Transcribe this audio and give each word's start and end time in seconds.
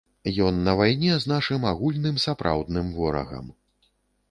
Ён 0.45 0.55
на 0.67 0.73
вайне 0.79 1.17
з 1.25 1.33
нашым 1.33 1.67
агульным 1.73 2.17
сапраўдным 2.25 2.91
ворагам. 2.99 3.55